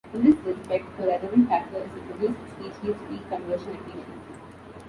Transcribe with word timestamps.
In 0.15 0.23
this 0.23 0.35
respect, 0.39 0.83
a 0.97 1.05
relevant 1.05 1.47
factor 1.47 1.77
is 1.77 1.91
the 1.93 1.99
produced 2.01 2.39
species' 2.55 2.95
feed 3.07 3.29
conversion 3.29 3.75
efficiency. 3.75 4.19